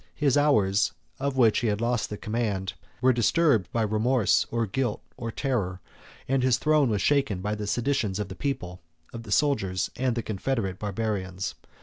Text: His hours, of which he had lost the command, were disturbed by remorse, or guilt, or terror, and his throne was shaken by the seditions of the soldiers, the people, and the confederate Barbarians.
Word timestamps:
His 0.15 0.35
hours, 0.35 0.93
of 1.19 1.37
which 1.37 1.59
he 1.59 1.67
had 1.67 1.79
lost 1.79 2.09
the 2.09 2.17
command, 2.17 2.73
were 3.01 3.13
disturbed 3.13 3.71
by 3.71 3.83
remorse, 3.83 4.47
or 4.49 4.65
guilt, 4.65 5.03
or 5.15 5.31
terror, 5.31 5.79
and 6.27 6.41
his 6.41 6.57
throne 6.57 6.89
was 6.89 7.03
shaken 7.03 7.39
by 7.39 7.53
the 7.53 7.67
seditions 7.67 8.17
of 8.17 8.27
the 8.27 8.33
soldiers, 8.35 8.79
the 9.11 9.29
people, 9.93 10.03
and 10.07 10.15
the 10.15 10.23
confederate 10.23 10.79
Barbarians. 10.79 11.53